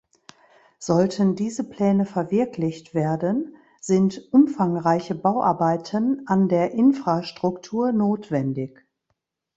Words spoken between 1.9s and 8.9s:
verwirklicht werden, sind umfangreiche Bauarbeiten an der Infrastruktur notwendig.